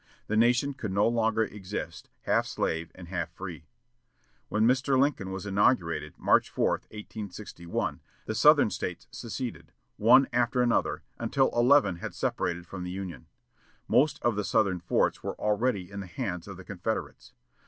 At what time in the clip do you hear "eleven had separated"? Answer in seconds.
11.51-12.65